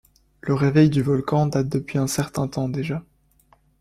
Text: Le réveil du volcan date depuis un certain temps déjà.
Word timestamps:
Le 0.41 0.55
réveil 0.55 0.89
du 0.89 1.03
volcan 1.03 1.45
date 1.45 1.69
depuis 1.69 1.99
un 1.99 2.07
certain 2.07 2.47
temps 2.47 2.69
déjà. 2.69 3.03